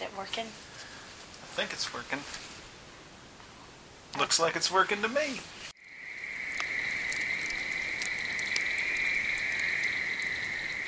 [0.00, 0.46] Is it working?
[0.46, 2.20] I think it's working.
[4.18, 5.40] Looks like it's working to me.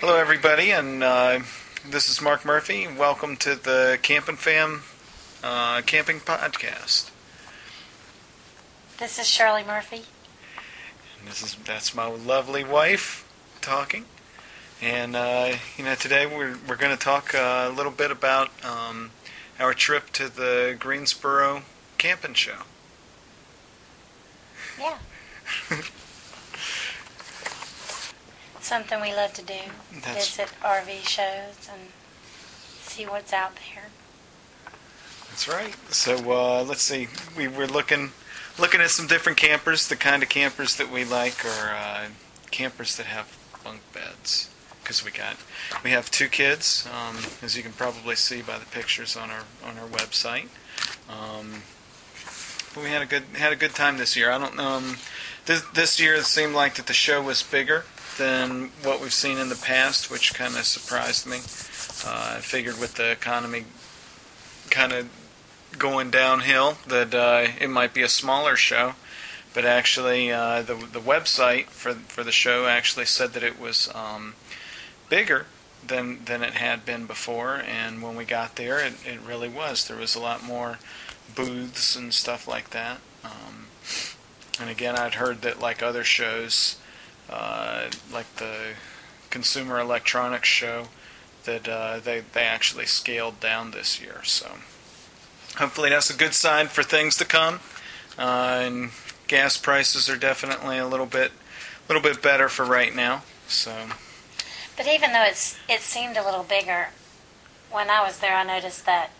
[0.01, 1.41] Hello, everybody, and uh,
[1.87, 2.87] this is Mark Murphy.
[2.87, 4.83] Welcome to the Camping Fam
[5.45, 7.11] uh, Camping Podcast.
[8.97, 10.05] This is Shirley Murphy.
[11.19, 14.07] And this is that's my lovely wife talking.
[14.83, 18.51] And uh, you know, today we're we're going to talk uh, a little bit about
[18.65, 19.13] um,
[19.61, 21.63] our trip to the Greensboro
[21.99, 22.63] Camping Show.
[24.79, 24.99] Yeah.
[28.61, 29.55] Something we love to do.
[29.95, 31.91] That's- Visit RV shows and
[32.81, 33.85] see what's out there.
[35.29, 35.77] That's right.
[35.95, 37.07] So uh, let's see.
[37.37, 38.11] We were looking
[38.59, 39.87] looking at some different campers.
[39.87, 42.07] The kind of campers that we like are uh,
[42.51, 44.49] campers that have bunk beds.
[44.93, 45.37] Because we got
[45.83, 49.45] we have two kids, um, as you can probably see by the pictures on our
[49.65, 50.49] on our website.
[51.09, 51.63] Um,
[52.75, 54.31] but we had a good had a good time this year.
[54.31, 54.61] I don't.
[54.61, 54.99] Um,
[55.47, 57.87] this this year it seemed like that the show was bigger
[58.19, 61.39] than what we've seen in the past, which kind of surprised me.
[62.07, 63.65] Uh, I figured with the economy
[64.69, 65.09] kind of
[65.79, 68.93] going downhill that uh, it might be a smaller show.
[69.55, 73.91] But actually, uh, the the website for for the show actually said that it was
[73.95, 74.35] um,
[75.13, 75.45] bigger
[75.87, 77.57] than than it had been before.
[77.57, 79.87] And when we got there, it, it really was.
[79.87, 80.79] There was a lot more
[81.35, 82.97] booths and stuff like that.
[83.23, 83.67] Um,
[84.59, 86.79] and again, I'd heard that like other shows,
[87.29, 88.73] uh, like the
[89.29, 90.87] Consumer Electronics Show,
[91.45, 94.25] that uh, they they actually scaled down this year.
[94.25, 94.47] So
[95.57, 97.61] hopefully that's a good sign for things to come.
[98.19, 98.91] Uh, and
[99.29, 103.25] gas prices are definitely a little bit a little bit better for right now.
[103.47, 103.73] So
[104.77, 106.89] But even though it's it seemed a little bigger,
[107.71, 109.11] when I was there, I noticed that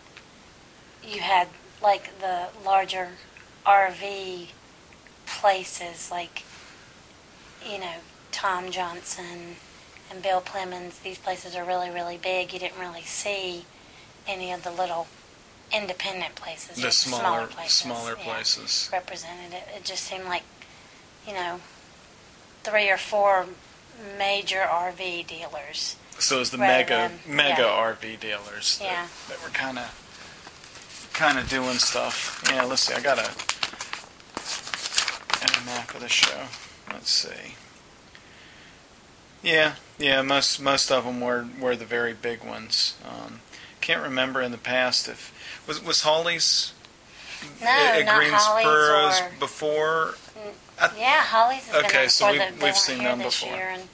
[1.03, 1.47] you had
[1.81, 3.09] like the larger
[3.65, 4.47] RV
[5.25, 6.43] places, like
[7.65, 7.95] you know
[8.31, 9.57] Tom Johnson
[10.09, 11.01] and Bill Plemmons.
[11.01, 12.53] These places are really really big.
[12.53, 13.65] You didn't really see
[14.27, 15.07] any of the little
[15.73, 17.73] independent places, the just smaller places.
[17.73, 18.89] smaller yeah, places.
[18.91, 19.53] represented.
[19.53, 20.43] It, it just seemed like
[21.27, 21.59] you know
[22.63, 23.47] three or four
[24.17, 25.95] major RV dealers.
[26.19, 27.93] So it's the mega than- mega yeah.
[27.93, 29.07] RV dealers that, Yeah.
[29.29, 32.43] that were kind of kind of doing stuff.
[32.51, 32.93] Yeah, let's see.
[32.93, 33.29] I got a,
[35.45, 36.47] a map of the show.
[36.91, 37.55] Let's see.
[39.41, 40.21] Yeah, yeah.
[40.21, 42.95] Most most of them were were the very big ones.
[43.05, 43.41] Um,
[43.81, 45.33] can't remember in the past if
[45.67, 46.73] was was Holly's
[47.61, 50.15] No, at not Greensboro's Holly's or before.
[50.83, 52.47] I- yeah, Holly's has Okay, been so before.
[52.47, 53.49] we've- we've seen them before.
[53.55, 53.89] year, and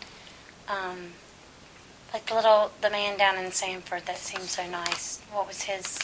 [0.68, 1.14] um,
[2.14, 5.20] like the little the man down in Sanford that seemed so nice.
[5.32, 5.98] What was his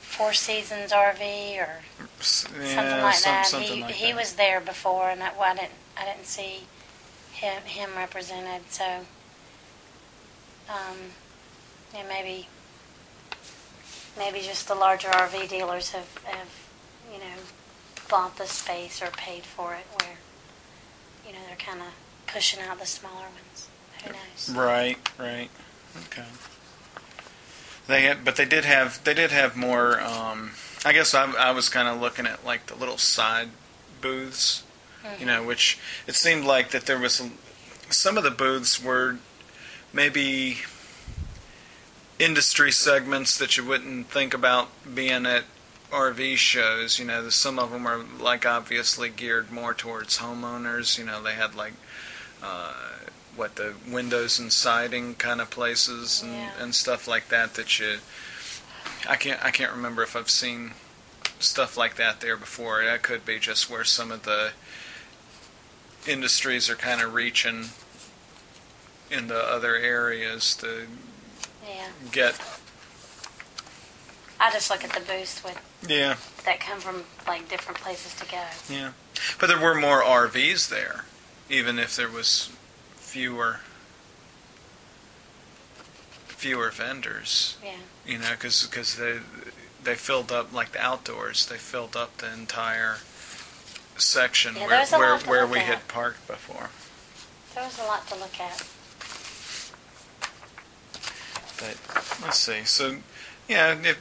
[0.00, 1.82] Four Seasons RV or
[2.20, 3.46] s- Yeah, something like some- that?
[3.46, 4.16] something he like he that.
[4.20, 6.66] was there before, and that, I didn't I didn't see
[7.32, 8.70] him him represented.
[8.72, 9.06] So
[10.68, 11.12] um,
[11.92, 12.48] yeah, maybe
[14.16, 16.48] maybe just the larger RV dealers have have
[17.12, 17.36] you know
[18.14, 20.18] bought the space or paid for it, where
[21.26, 21.88] you know they're kind of
[22.28, 23.68] pushing out the smaller ones.
[24.04, 24.56] Who knows?
[24.56, 25.50] Right, right.
[26.06, 26.22] Okay.
[27.88, 30.00] They had, but they did have they did have more.
[30.00, 30.52] Um,
[30.84, 33.48] I guess I, I was kind of looking at like the little side
[34.00, 34.62] booths,
[35.18, 37.32] you know, which it seemed like that there was some,
[37.90, 39.16] some of the booths were
[39.92, 40.58] maybe
[42.20, 45.42] industry segments that you wouldn't think about being at
[45.94, 46.98] RV shows.
[46.98, 50.98] You know, the- some of them are like obviously geared more towards homeowners.
[50.98, 51.74] You know, they had like
[52.42, 52.74] uh,
[53.36, 56.50] what the windows and siding kind of places and, Yeah.
[56.58, 57.98] and stuff like that that you.
[59.08, 60.72] I can't I can't remember if I've seen
[61.38, 62.84] stuff like that there before.
[62.84, 64.52] That could be just where some of the
[66.06, 67.66] industries are kind of reaching
[69.10, 70.86] into other areas to
[71.66, 72.40] Yeah, get.
[74.40, 75.58] I just look at the booths with
[75.88, 78.42] Yeah, that come from like different places to go.
[78.68, 78.92] yeah.
[79.38, 81.04] But there were more RVs there,
[81.48, 82.50] even if there was
[82.96, 83.60] fewer
[86.26, 87.56] fewer vendors.
[87.64, 87.76] Yeah,
[88.06, 89.18] You know, because because they
[89.82, 91.46] they filled up like the outdoors.
[91.46, 92.96] They filled up the entire
[93.96, 95.64] section Yeah, where where, where we at.
[95.66, 96.68] had parked before.
[97.54, 98.66] there was a lot to look at.
[101.58, 101.76] But
[102.22, 102.64] let's see.
[102.64, 102.96] So
[103.48, 103.98] yeah, if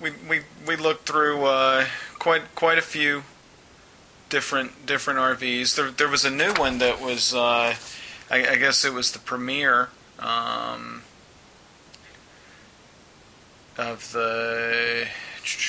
[0.00, 1.86] we we we looked through uh,
[2.18, 3.22] quite quite a few
[4.28, 5.76] different different RVs.
[5.76, 7.74] There there was a new one that was uh,
[8.30, 9.88] I, I guess it was the premiere.
[10.18, 11.02] Um,
[13.76, 15.06] of the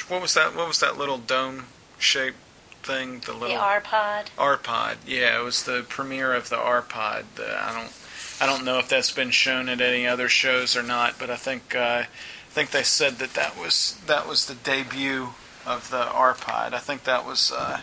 [0.07, 0.55] what was that?
[0.55, 1.65] What was that little dome
[1.97, 2.37] shaped
[2.83, 3.19] thing?
[3.21, 4.29] The little The little R-Pod.
[4.37, 4.97] R-Pod.
[5.07, 7.25] Yeah, it was the premiere of the R-Pod.
[7.35, 7.91] The, I don't,
[8.39, 11.35] I don't know if that's been shown at any other shows or not, but I
[11.35, 12.03] think, uh,
[12.55, 15.29] think they said that that was that was the debut
[15.65, 16.73] of the R-Pod.
[16.73, 17.81] I think that was, uh,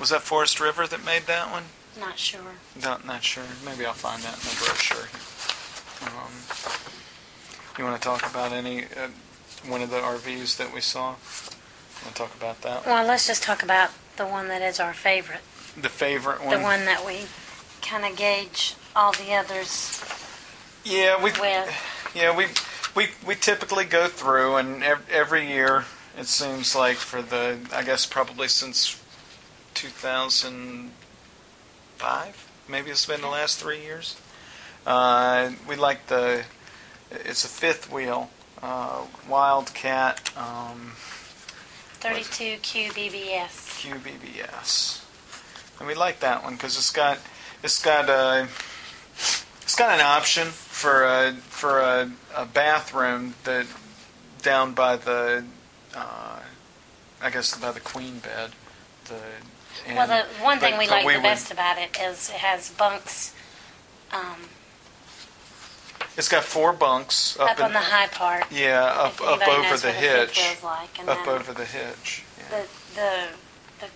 [0.00, 1.64] was that Forest River that made that one?
[1.98, 2.40] Not sure.
[2.82, 3.44] Not, not sure.
[3.64, 5.06] Maybe I'll find that in the brochure.
[6.08, 6.32] Um,
[7.78, 9.08] you want to talk about any uh,
[9.68, 11.08] one of the RVs that we saw?
[11.10, 11.18] Want
[12.08, 12.86] to talk about that?
[12.86, 15.42] Well, let's just talk about the one that is our favorite.
[15.80, 16.50] The favorite one.
[16.50, 16.78] The one.
[16.78, 17.26] one that we
[17.82, 20.02] kind of gauge all the others
[20.84, 21.30] Yeah, we.
[21.32, 22.10] with.
[22.14, 22.46] Yeah, we
[22.94, 25.84] we we typically go through, and ev- every year
[26.18, 29.00] it seems like for the I guess probably since
[29.74, 34.16] 2005, maybe it's been the last three years.
[34.86, 36.44] Uh, we like the
[37.10, 38.30] it's a fifth wheel
[38.62, 40.92] uh, Wildcat um,
[42.00, 43.82] 32 QBBS.
[43.82, 45.02] QBBS,
[45.78, 47.18] and we like that one because it's got
[47.62, 48.48] it's got a
[49.70, 53.66] it's got an option for a for a, a bathroom that
[54.42, 55.44] down by the
[55.94, 56.40] uh,
[57.22, 58.50] I guess by the queen bed.
[59.04, 59.14] The
[59.86, 62.30] and, Well, the one thing but- we like we the would- best about it is
[62.30, 63.32] it has bunks
[64.12, 64.48] um,
[66.16, 68.50] It's got four bunks up, up in, on the high part.
[68.50, 71.08] yeah up up over the what a fifth hitch like.
[71.08, 72.24] Up over the hitch.
[72.38, 72.58] Yeah.
[72.58, 72.66] the,
[72.96, 73.86] the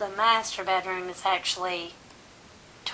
[0.00, 1.92] the the master bedroom is actually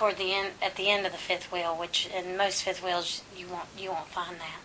[0.01, 3.21] toward the end at the end of the fifth wheel, which in most fifth wheels
[3.37, 4.59] you won't you won't find that.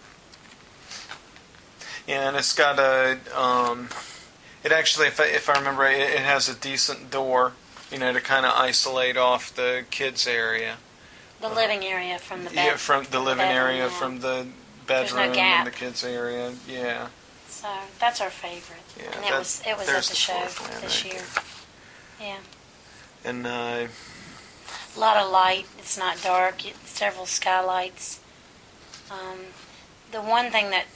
[2.09, 3.19] Yeah, and it's got a.
[3.39, 3.91] Um,
[4.65, 7.53] it actually, if I, if I remember, it, it has a decent door,
[7.93, 10.77] you know, to kind of isolate off the kids area.
[11.43, 12.55] The living area from the bed.
[12.55, 13.89] yeah, from the living bedroom, area, yeah.
[13.91, 14.47] from the
[14.87, 16.55] There's no bedroom and the kids area.
[16.67, 17.09] Yeah,
[17.49, 17.69] So
[18.01, 20.45] that's our favorite, Yeah, and it was it was at the, the show
[20.81, 21.23] this right year.
[22.19, 22.39] Yeah,
[23.23, 23.87] and uh,
[24.97, 25.67] a lot of light.
[25.79, 26.67] It's not dark.
[26.67, 28.21] It, several skylights.
[29.11, 29.39] Um,
[30.11, 30.87] the one thing that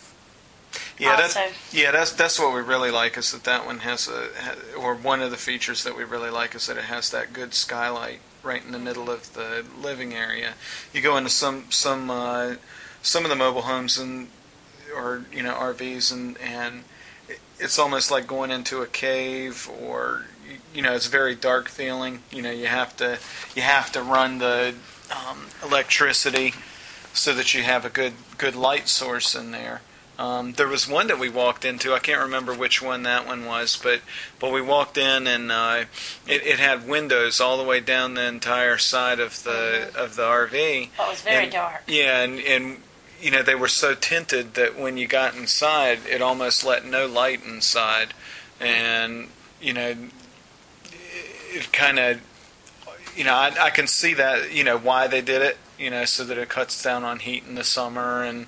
[0.98, 4.08] yeah, that's also yeah, that's that's what we really like is that that one has
[4.08, 4.28] a,
[4.76, 7.54] or one of the features that we really like is that it has that good
[7.54, 10.54] skylight right in the middle of the living area.
[10.92, 12.54] You go into some some uh,
[13.02, 14.28] some of the mobile homes and
[14.94, 16.84] or you know RVs and and
[17.58, 20.26] it's almost like going into a cave or
[20.74, 22.22] you- know it's a very dark feeling.
[22.30, 23.18] You know you have to
[23.54, 24.74] you have to run the
[25.10, 26.54] um, electricity
[27.12, 29.80] so that you have a good good light source in there.
[30.18, 31.94] Um, there was one that we walked into.
[31.94, 34.00] I can't remember which one that one was, but
[34.38, 35.84] but we walked in and uh,
[36.26, 40.22] it, it had windows all the way down the entire side of the of the
[40.22, 40.90] RV.
[40.98, 41.82] well, it was very And- dark.
[41.86, 42.82] Yeah, and and
[43.18, 47.06] you know they were so tinted that when you got inside, it almost let no
[47.06, 48.12] light inside,
[48.60, 49.28] and
[49.60, 49.94] you know
[51.50, 52.20] it kind of
[53.16, 56.04] you know I, I can see that you know why they did it you know
[56.04, 58.46] so that it cuts down on heat in the summer and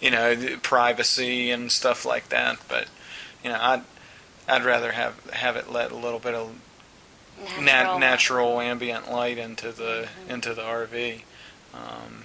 [0.00, 2.86] you know the privacy and stuff like that but
[3.42, 3.82] you know I'd
[4.48, 6.54] I'd rather have have it let a little bit of
[7.60, 11.22] nat- natural ambient light into the into the RV
[11.74, 12.24] um,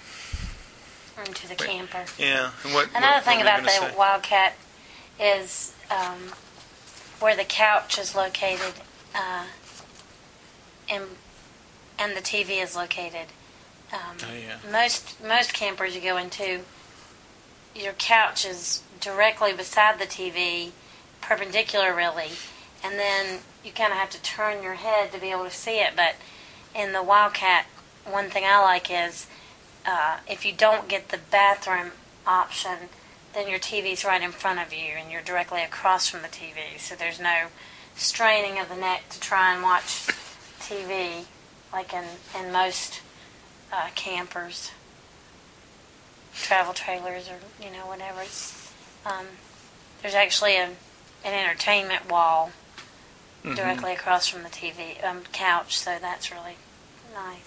[1.26, 1.70] into the Wait.
[1.70, 2.06] camper.
[2.18, 3.96] yeah and what Another what thing you about the say?
[3.98, 4.54] Wildcat
[5.20, 6.34] is um,
[7.20, 8.74] where the couch is located
[9.16, 9.46] uh,
[10.90, 11.04] and
[11.98, 13.28] and the TV is located.
[13.92, 16.62] Um, oh yeah most most campers you go into,
[17.76, 20.72] your couch is directly beside the TV,
[21.22, 22.30] perpendicular really,
[22.84, 25.80] and then you kind of have to turn your head to be able to see
[25.80, 25.94] it.
[25.96, 26.16] But
[26.76, 27.66] in the Wildcat,
[28.06, 29.28] one thing I like is
[29.86, 31.92] uh, if you don't get the bathroom
[32.26, 32.90] option,
[33.34, 36.78] then your TV's right in front of you and you're directly across from the TV.
[36.78, 37.48] So there's no
[37.96, 40.08] straining of the neck to try and watch
[40.70, 41.26] TV
[41.74, 42.04] like in,
[42.40, 43.02] in most
[43.72, 44.72] uh, campers,
[46.34, 48.22] travel trailers, or you know whatever.
[48.22, 48.72] It's,
[49.06, 49.26] um,
[50.02, 50.70] there's actually a,
[51.26, 52.52] an entertainment wall
[53.44, 53.56] Mhm.
[53.56, 56.58] directly across from the TV um, couch, so that's really
[57.14, 57.38] nice.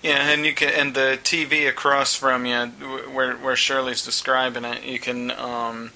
[0.00, 2.66] Yeah, and you can, and the TV across from you,
[3.12, 5.92] where where Shirley's describing it, you can um,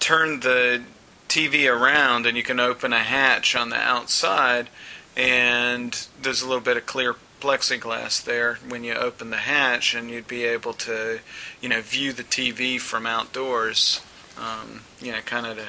[0.00, 0.84] turn the
[1.28, 4.68] TV around, and you can open a hatch on the outside,
[5.16, 10.10] and there's a little bit of clear plexiglass there when you open the hatch, and
[10.10, 11.20] you'd be able to,
[11.60, 14.00] you know, view the TV from outdoors.
[14.38, 15.66] Um, you know, kind of to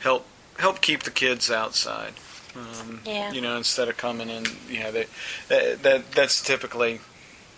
[0.00, 0.26] help
[0.58, 2.14] help keep the kids outside.
[2.54, 3.32] Um, Yeah.
[3.32, 5.06] You know, instead of coming in, you know, they,
[5.48, 7.00] that, that that's typically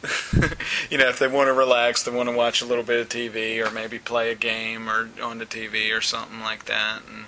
[0.91, 3.09] you know, if they want to relax, they want to watch a little bit of
[3.09, 7.25] TV or maybe play a game or on the TV or something like that, and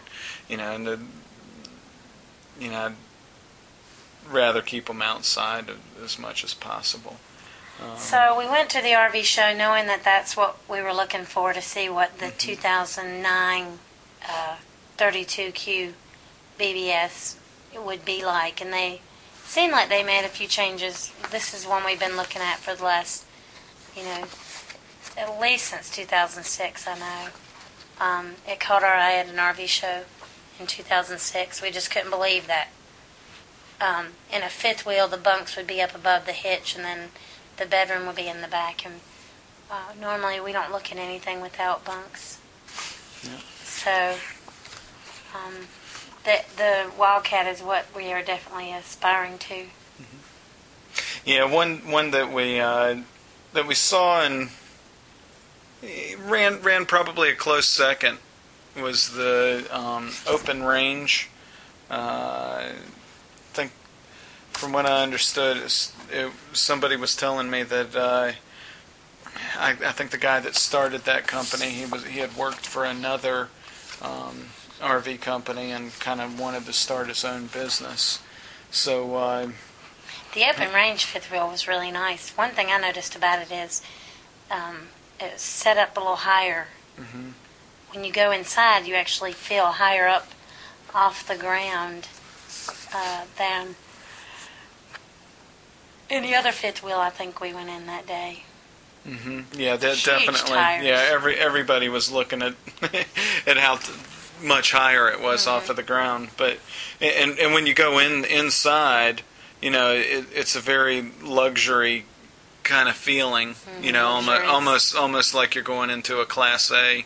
[0.48, 1.00] you know, and the,
[2.60, 2.92] you know,
[4.30, 5.70] rather keep them outside
[6.02, 7.16] as much as possible.
[7.82, 11.24] Um, So we went to the RV show knowing that that's what we were looking
[11.24, 12.38] for to see what the Mhm.
[12.38, 13.78] 2009
[14.28, 14.56] uh,
[14.96, 15.94] 32Q
[16.58, 17.36] BBS
[17.74, 18.60] would be like.
[18.60, 19.00] And they
[19.46, 21.12] seemed like they made a few changes.
[21.30, 23.24] This is one we've been looking at for the last,
[23.94, 24.24] you know,
[25.16, 27.28] at least since 2006, I know.
[28.00, 30.04] Um, it caught our eye at an RV show
[30.58, 31.62] in 2006.
[31.62, 32.68] We just couldn't believe that.
[33.80, 37.08] Um, in a fifth wheel, the bunks would be up above the hitch, and then
[37.56, 38.86] the bedroom would be in the back.
[38.86, 39.00] And
[39.70, 42.40] uh, normally, we don't look at anything without bunks.
[43.22, 43.38] Yeah.
[43.62, 44.16] So,
[45.34, 45.66] um,
[46.24, 49.66] the the Wildcat is what we are definitely aspiring to.
[51.24, 53.00] Yeah, one one that we uh,
[53.52, 54.50] that we saw and
[56.18, 58.18] ran ran probably a close second
[58.80, 61.28] was the um, open range.
[61.90, 62.70] Uh,
[64.56, 68.32] from what I understood, it, somebody was telling me that uh,
[69.58, 72.84] I, I think the guy that started that company he was he had worked for
[72.84, 73.48] another
[74.02, 74.46] um,
[74.80, 78.20] RV company and kind of wanted to start his own business.
[78.70, 79.16] So.
[79.16, 79.50] Uh,
[80.34, 82.30] The open range fifth wheel was really nice.
[82.36, 83.82] One thing I noticed about it is
[84.50, 84.88] um,
[85.20, 86.68] it was set up a little higher.
[86.98, 87.32] mhm.
[87.92, 90.28] When you go inside, you actually feel higher up
[90.94, 92.08] off the ground
[92.92, 93.76] uh, than
[96.10, 98.42] any other fifth wheel I think we went in that day.
[99.04, 100.50] hmm Yeah, that Huge definitely.
[100.50, 100.84] tires.
[100.84, 102.54] Yeah, every everybody was looking at
[103.46, 103.92] at how t-
[104.42, 105.70] much higher it was off Mhm.
[105.70, 106.30] of the ground.
[106.36, 106.58] But
[107.00, 109.22] and and when you go in inside,
[109.62, 112.04] you know, it, it's a very luxury
[112.64, 113.54] kind of feeling.
[113.80, 114.50] You know, almost luxurious.
[114.52, 117.04] almost almost like you're going into a Class A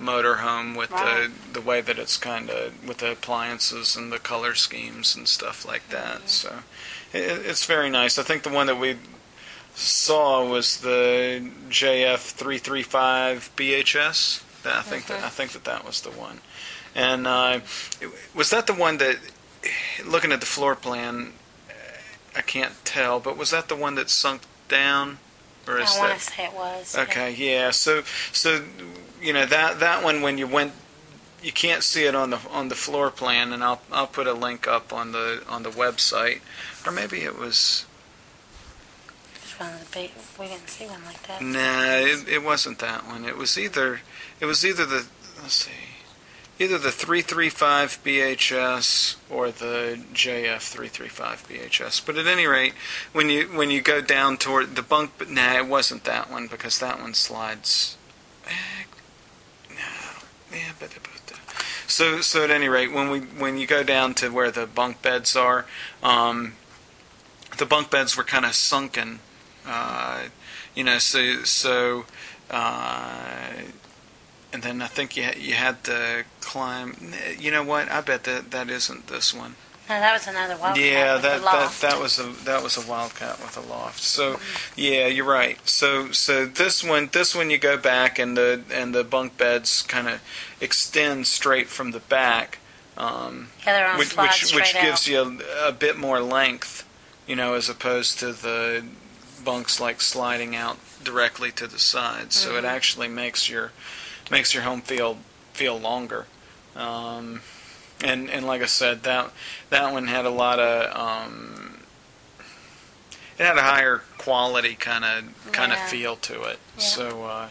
[0.00, 1.28] motorhome with Right.
[1.52, 5.28] the the way that it's kind of with the appliances and the color schemes and
[5.28, 6.22] stuff like that.
[6.24, 6.28] Mhm.
[6.28, 6.62] So
[7.12, 8.18] it, it's very nice.
[8.18, 8.96] I think the one that we
[9.74, 14.42] saw was the JF three three five BHS.
[14.62, 15.22] That- I think that.
[15.22, 16.40] I think that that was the one.
[16.94, 17.60] And uh,
[18.34, 19.18] was that the one that?
[20.06, 21.32] Looking at the floor plan,
[22.36, 25.18] I can't tell, but was that the one that sunk down,
[25.66, 26.94] or is I want to say it was.
[26.94, 27.02] yeah.
[27.02, 27.70] Okay, yeah.
[27.72, 28.64] So, so
[29.20, 30.72] you know that that one when you went,
[31.42, 34.32] you can't see it on the on the floor plan, and I'll I'll put a
[34.32, 36.40] link up on the on the website,
[36.86, 37.86] or maybe it was.
[39.34, 41.42] Just one of the we didn't see one like that.
[41.42, 43.24] Nah, it, it wasn't that one.
[43.24, 44.00] It was either
[44.40, 45.06] it was either the
[45.42, 45.70] let's see,
[46.58, 52.04] either the three three five BHS or the JF three three five BHS.
[52.04, 52.74] But at any rate,
[53.12, 56.46] when you when you go down toward the bunk, but nah, it wasn't that one
[56.48, 57.96] because that one slides.
[58.46, 58.50] eh,
[59.70, 59.76] No,
[60.56, 60.67] yeah, but, but
[61.86, 65.02] so so at any rate, when we when you go down to where the bunk
[65.02, 65.66] beds are,
[66.02, 66.54] um,
[67.56, 69.20] the bunk beds were kind of sunken.
[69.66, 70.24] Uh,
[70.74, 72.06] you know, so so,
[72.50, 73.50] uh,
[74.52, 77.12] and then I think you you had to climb.
[77.38, 77.90] You know what?
[77.90, 79.56] I bet that that isn't this one.
[79.88, 80.84] No, that was another Wildcat.
[80.84, 81.80] yeah, with that the that loft.
[81.82, 84.00] that was a that was a wildcat with a loft.
[84.02, 84.38] So
[84.76, 85.58] yeah, you're right.
[85.68, 89.82] So so this one this one you go back and the and the bunk beds
[89.82, 90.20] kind of
[90.60, 92.58] extend straight from the back.
[92.98, 94.82] Um, yeah, they're on which which, straight which out.
[94.82, 95.20] gives you
[95.64, 96.86] a, a bit more length,
[97.26, 98.84] you know, as opposed to the
[99.44, 102.36] bunks like sliding out directly to the sides.
[102.36, 102.68] So it Mhm.
[102.68, 103.72] actually makes your
[104.30, 105.18] makes your home feel
[105.54, 106.26] feel longer.
[106.76, 107.40] Um,
[108.04, 109.30] and and like I said, that
[109.70, 111.78] that one had a lot of um,
[113.38, 115.86] it had a higher quality kind of kind of Yeah.
[115.86, 116.58] feel to it.
[116.76, 116.84] Yeah.
[116.84, 117.48] So uh,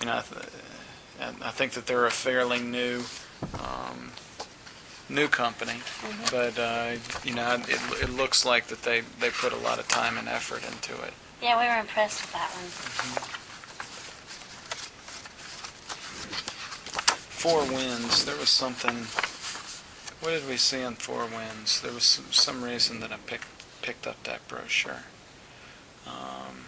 [0.00, 3.04] you know, I, th- I think that they're a fairly new.
[3.54, 4.12] Um,
[5.08, 6.30] new company, Mhm.
[6.32, 9.86] but uh, you know it, it looks like that they, they put a lot of
[9.86, 11.12] time and effort into it.
[11.40, 12.66] Yeah, we were impressed with that one.
[17.30, 19.06] Four Winds, there was something.
[20.20, 21.80] What did we see on Four Winds?
[21.80, 23.46] There was some, some reason that I picked
[23.82, 25.04] picked up that brochure.
[26.06, 26.64] Um,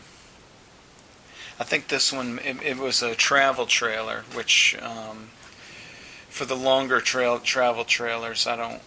[1.58, 5.30] I think this one it, it was a travel trailer, which um,
[6.28, 8.82] for the longer trail travel trailers, I don't.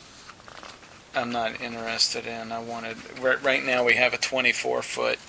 [1.14, 2.54] I'm not interested in.
[2.54, 5.20] I wanted right, right now we have a 24 foot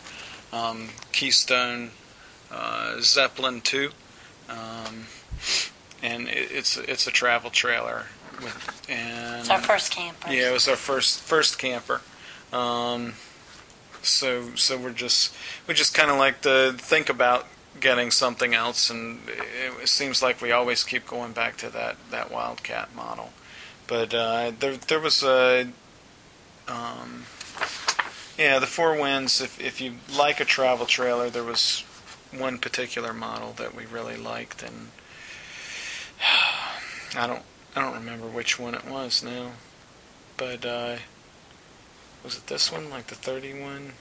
[0.53, 1.91] um, Keystone
[2.53, 3.91] uh, Zeppelin 2,
[4.49, 5.07] um,
[6.03, 8.07] and it, it's it's a travel trailer
[8.41, 10.31] with and It's our first camper.
[10.33, 12.01] yeah, it was our first first camper.
[12.53, 13.15] Um,
[14.03, 15.35] so so we're just
[15.67, 17.47] we just kind of like to think about
[17.81, 21.97] getting something else, and it, it seems like we always keep going back to that
[22.11, 23.31] that Wildcat model.
[23.87, 25.69] But uh, there there was a
[26.69, 27.25] um,
[28.39, 29.41] yeah the Four Winds.
[29.41, 31.85] If if you like a travel trailer, there was
[32.37, 34.89] one particular model that we really liked, and
[37.17, 37.43] I don't
[37.75, 39.53] I don't remember which one it was now,
[40.37, 40.97] but uh,
[42.23, 43.93] was it this one, like the 31?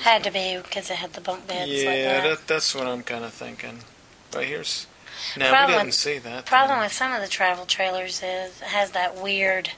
[0.00, 2.22] Had to be because it had the bunk beds yeah, like that.
[2.22, 3.80] that, that's what I'm kind of thinking.
[4.30, 4.86] But here's
[5.36, 6.46] no, Problem we didn't with- see that.
[6.46, 6.86] problem then.
[6.86, 9.70] with some of the travel trailers is it has that weird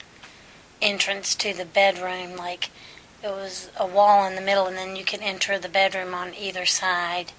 [0.81, 2.37] entrance to the bedroom.
[2.37, 2.71] Like
[3.23, 6.35] it was a wall in the middle, and then you can enter the bedroom on
[6.35, 7.33] either side.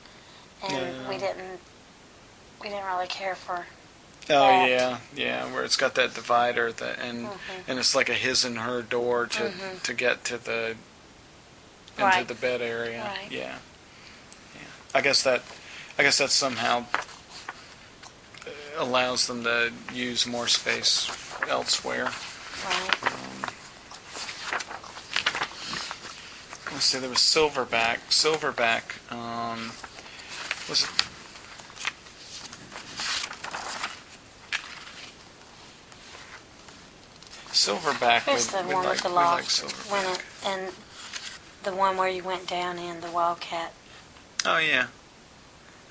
[0.68, 1.60] And we didn't
[2.62, 3.66] we didn't really care for.
[4.30, 4.70] Oh that.
[4.70, 7.38] yeah, yeah, where it's got that divider that and Mhm.
[7.68, 9.82] and it's like a his and her door to Mhm.
[9.84, 10.76] to get to the
[11.98, 12.28] into Right.
[12.28, 13.04] the bed area.
[13.04, 13.32] Right.
[13.32, 13.58] Yeah.
[14.54, 14.62] Yeah.
[14.94, 15.44] I guess that
[15.98, 16.86] I guess that somehow
[18.76, 21.10] allows them to use more space
[21.50, 22.12] elsewhere.
[22.66, 23.04] Right.
[23.04, 23.42] Um,
[26.72, 28.00] let's see, there was Silverback.
[28.10, 29.72] Silverback um,
[30.70, 30.90] was it?
[37.68, 38.24] Silverback.
[38.24, 40.74] Here's we, the we one like, with the we like loft, when it, and
[41.64, 43.74] the one where you went down in the Wildcat.
[44.46, 44.88] Oh yeah.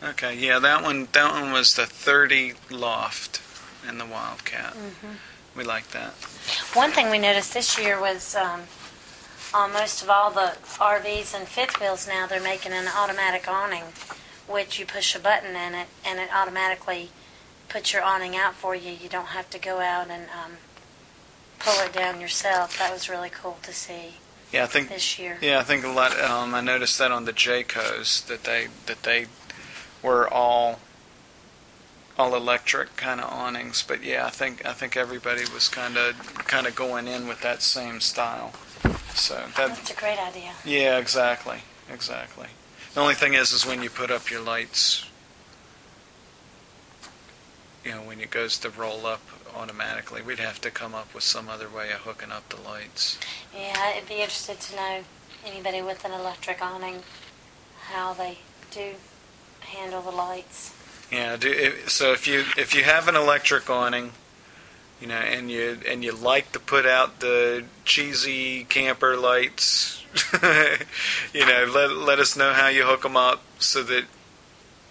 [0.03, 1.09] Okay, yeah, that one.
[1.13, 3.43] That one was the 30 loft
[3.89, 4.73] in the Wildcat.
[4.73, 5.59] Mm-hmm.
[5.59, 6.13] We like that.
[6.75, 8.63] One thing we noticed this year was um,
[9.55, 13.85] on most of all the RVs and fifth wheels now they're making an automatic awning,
[14.47, 17.11] which you push a button in it and it automatically
[17.69, 18.93] puts your awning out for you.
[18.93, 20.53] You don't have to go out and um,
[21.59, 22.79] pull it down yourself.
[22.79, 24.17] That was really cool to see
[24.53, 25.39] Yeah, I think this year.
[25.41, 26.19] Yeah, I think a lot.
[26.21, 29.27] Um, I noticed that on the Jaycos that they that they
[30.03, 30.81] were all
[32.19, 33.83] all electric kind of awnings.
[33.87, 37.41] But yeah, I think I think everybody was kind of kind of going in with
[37.43, 38.53] that same style.
[39.15, 40.53] So that That's a great idea.
[40.65, 41.59] yeah, exactly,
[41.91, 42.49] exactly.
[42.95, 45.07] The only thing is, is when you put up your lights.
[47.85, 49.21] You know, when it goes to roll up
[49.57, 53.19] automatically, we'd have to come up with some other way of hooking up the lights.
[53.55, 55.01] Yeah, I'd be interested to know
[55.45, 57.03] anybody with an electric awning
[57.89, 58.39] how they
[58.71, 58.93] do
[59.61, 60.75] handle the lights.
[61.11, 61.37] Yeah.
[61.37, 64.13] Do, if, so if you if you have an electric awning,
[65.01, 70.03] you know, and you and you like to put out the cheesy camper lights,
[71.33, 74.05] you know, let let us know how you hook them up so that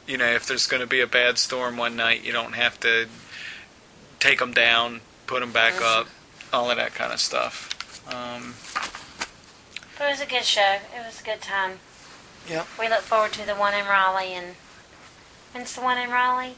[0.07, 2.79] you know if there's going to be a bad storm one night, you don't have
[2.81, 3.07] to
[4.19, 6.07] take them down, put them back up,
[6.51, 7.71] all of that kind of stuff.
[8.07, 8.55] Um,
[9.97, 10.79] But it was a good show.
[10.95, 11.79] It was a good time.
[12.47, 12.67] Yep.
[12.79, 14.55] We look forward to the one in Raleigh and
[15.53, 16.55] when's the one in Raleigh?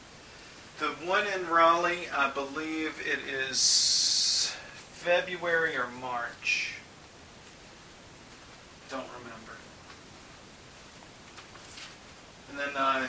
[0.78, 4.54] The one in Raleigh, I believe it is
[4.92, 6.74] February or March.
[8.90, 9.52] Don't remember.
[12.50, 13.08] And then uh,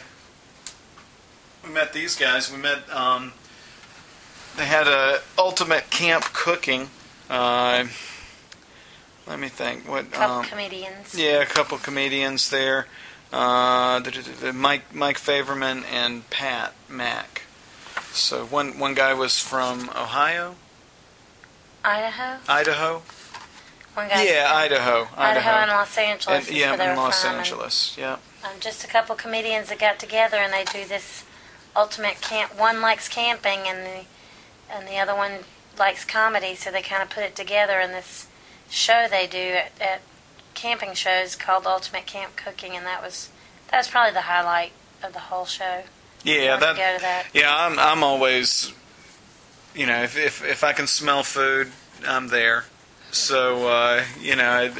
[1.64, 2.52] we met these guys.
[2.52, 2.90] We met.
[2.92, 3.34] Um,
[4.60, 6.90] they had a ultimate camp cooking.
[7.30, 7.86] Uh,
[9.26, 9.88] let me think.
[9.88, 10.12] What?
[10.12, 11.16] Couple um, comedians.
[11.18, 12.88] yeah, a couple comedians there.
[13.32, 14.02] Uh,
[14.54, 17.44] Mike Mike Favorman and Pat Mack.
[18.12, 20.56] So one one guy was from Ohio,
[21.86, 22.40] Idaho.
[22.50, 23.02] Idaho.
[23.94, 24.24] One guy.
[24.24, 26.48] Yeah, Idaho, Idaho and Los Angeles.
[26.48, 27.96] And- yeah, in Los from, and, Angeles.
[27.98, 28.18] Yeah.
[28.44, 31.24] um, just a couple comedians that got together and they do this
[31.76, 32.58] ultimate camp.
[32.58, 34.06] One likes camping and the
[34.72, 35.40] and the other one
[35.78, 38.28] likes comedy, so they kind of put it together in this
[38.70, 40.02] show they do at, at
[40.54, 43.30] camping shows called Ultimate Camp Cooking, and that was
[43.72, 44.72] that was probably the highlight
[45.04, 45.84] of the whole show.
[46.24, 46.76] Yeah, that.
[46.76, 47.28] go to that.
[47.34, 48.74] Yeah, I'm I'm always,
[49.74, 51.72] you know, if if if I can smell food,
[52.06, 52.66] I'm there.
[53.12, 54.74] So uh, you know,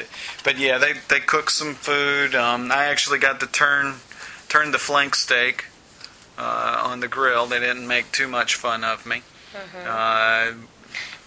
[0.44, 2.36] but yeah, they they cook some food.
[2.36, 3.96] Um, I actually got to turn
[4.50, 5.66] turn the flank steak
[6.38, 7.46] uh, on the grill.
[7.46, 9.24] They didn't make too much fun of me.
[9.54, 10.52] Hmm Uh,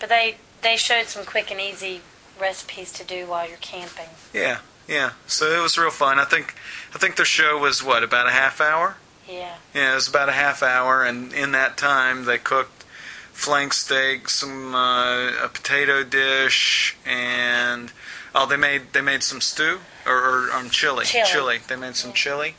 [0.00, 2.00] But they they showed some quick and easy
[2.40, 4.08] recipes to do while you're camping.
[4.32, 4.58] yeah,
[4.88, 5.12] yeah.
[5.26, 6.18] So it was real fun.
[6.18, 6.54] I think
[6.94, 8.96] I think their show was what about a half hour.
[9.28, 9.54] Yeah.
[9.74, 12.84] Yeah, it was about a half hour, and in that time they cooked
[13.32, 17.92] flank steak, some uh, a potato dish, and
[18.34, 20.16] oh, they made they made some stew or,
[20.48, 21.04] or um, chili.
[21.06, 21.58] Chili.
[21.68, 22.16] They made some Yeah.
[22.16, 22.54] chili.